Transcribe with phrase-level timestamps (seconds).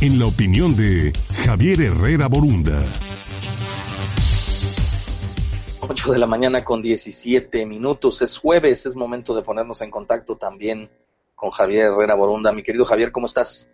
[0.00, 1.12] en la opinión de
[1.44, 2.84] Javier Herrera Borunda.
[5.80, 8.22] 8 de la mañana con 17 minutos.
[8.22, 10.88] Es jueves, es momento de ponernos en contacto también
[11.34, 12.52] con Javier Herrera Borunda.
[12.52, 13.68] Mi querido Javier, ¿cómo estás?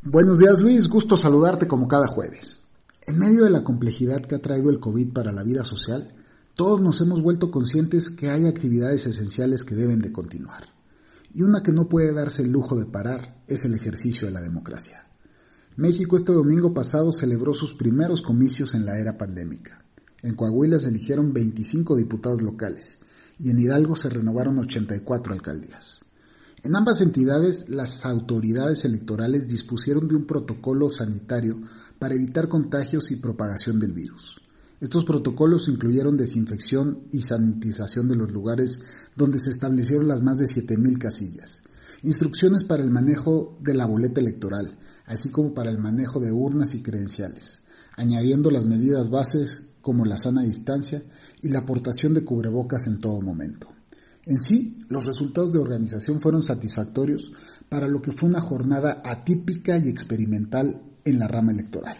[0.00, 2.68] Buenos días Luis, gusto saludarte como cada jueves.
[3.08, 6.14] En medio de la complejidad que ha traído el COVID para la vida social,
[6.54, 10.64] todos nos hemos vuelto conscientes que hay actividades esenciales que deben de continuar.
[11.34, 14.40] Y una que no puede darse el lujo de parar es el ejercicio de la
[14.40, 15.07] democracia.
[15.78, 19.84] México este domingo pasado celebró sus primeros comicios en la era pandémica.
[20.24, 22.98] En Coahuila se eligieron 25 diputados locales
[23.38, 26.00] y en Hidalgo se renovaron 84 alcaldías.
[26.64, 31.60] En ambas entidades, las autoridades electorales dispusieron de un protocolo sanitario
[32.00, 34.40] para evitar contagios y propagación del virus.
[34.80, 38.80] Estos protocolos incluyeron desinfección y sanitización de los lugares
[39.14, 41.62] donde se establecieron las más de 7.000 casillas,
[42.02, 44.76] instrucciones para el manejo de la boleta electoral,
[45.08, 47.62] así como para el manejo de urnas y credenciales,
[47.96, 51.02] añadiendo las medidas bases como la sana distancia
[51.42, 53.68] y la aportación de cubrebocas en todo momento.
[54.26, 57.32] En sí, los resultados de organización fueron satisfactorios
[57.70, 61.96] para lo que fue una jornada atípica y experimental en la rama electoral.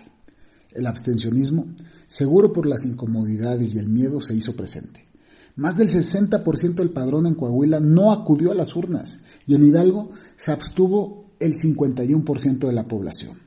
[0.70, 1.66] El abstencionismo,
[2.06, 5.08] seguro por las incomodidades y el miedo, se hizo presente.
[5.56, 10.10] Más del 60% del padrón en Coahuila no acudió a las urnas y en Hidalgo
[10.36, 13.38] se abstuvo el 51% de la población.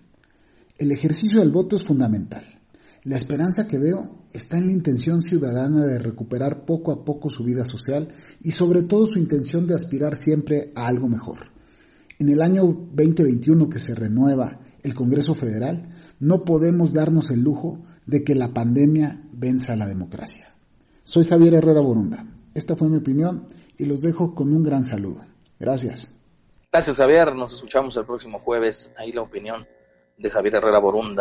[0.77, 2.43] El ejercicio del voto es fundamental.
[3.03, 7.43] La esperanza que veo está en la intención ciudadana de recuperar poco a poco su
[7.43, 11.51] vida social y sobre todo su intención de aspirar siempre a algo mejor.
[12.19, 17.83] En el año 2021 que se renueva el Congreso Federal, no podemos darnos el lujo
[18.05, 20.53] de que la pandemia venza a la democracia.
[21.03, 22.25] Soy Javier Herrera Borunda.
[22.53, 23.47] Esta fue mi opinión
[23.77, 25.25] y los dejo con un gran saludo.
[25.59, 26.20] Gracias.
[26.73, 28.93] Gracias Javier, nos escuchamos el próximo jueves.
[28.95, 29.67] Ahí la opinión
[30.15, 31.19] de Javier Herrera Borunda.